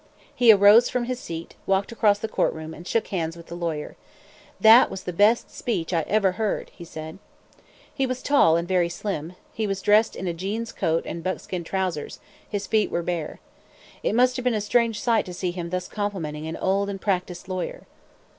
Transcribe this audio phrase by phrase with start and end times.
[0.33, 3.97] He arose from his seat, walked across the courtroom, and shook hands with the lawyer.
[4.59, 7.19] "That was the best speech I ever heard," he said.
[7.93, 11.63] He was tall and very slim; he was dressed in a jeans coat and buckskin
[11.63, 12.19] trousers;
[12.49, 13.39] his feet were bare.
[14.01, 16.99] It must have been a strange sight to see him thus complimenting an old and
[16.99, 17.83] practiced lawyer.